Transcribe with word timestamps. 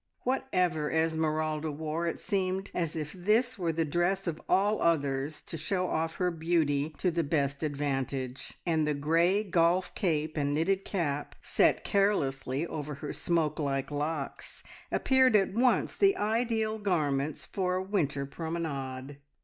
Whatever 0.21 0.89
Esmeralda 0.89 1.71
wore, 1.71 2.07
it 2.07 2.19
seemed 2.19 2.71
as 2.73 2.95
if 2.95 3.11
this 3.13 3.59
were 3.59 3.71
the 3.71 3.85
dress 3.85 4.25
of 4.25 4.41
all 4.49 4.81
others 4.81 5.41
to 5.43 5.57
show 5.59 5.85
off 5.91 6.15
her 6.15 6.31
beauty 6.31 6.89
to 6.97 7.11
the 7.11 7.23
best 7.23 7.61
advantage; 7.61 8.55
and 8.65 8.87
the 8.87 8.95
grey 8.95 9.43
golf 9.43 9.93
cape 9.93 10.37
and 10.37 10.55
knitted 10.55 10.85
cap, 10.85 11.35
set 11.39 11.83
carelessly 11.83 12.65
over 12.65 12.95
her 12.95 13.13
smoke 13.13 13.59
like 13.59 13.91
locks, 13.91 14.63
appeared 14.91 15.35
at 15.35 15.53
once 15.53 15.95
the 15.95 16.17
ideal 16.17 16.79
garments 16.79 17.45
for 17.45 17.75
a 17.75 17.83
winter 17.83 18.25
promenade. 18.25 19.17